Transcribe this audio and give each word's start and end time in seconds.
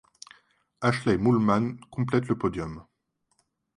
Ashleigh 0.81 1.19
Moolman 1.19 1.77
complète 1.91 2.27
le 2.27 2.35
podium. 2.35 2.83